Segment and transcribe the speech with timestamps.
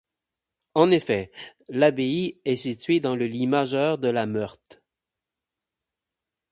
[0.73, 1.31] En effet,
[1.69, 4.81] l'abbaye est située dans le lit majeur de la Meurthe.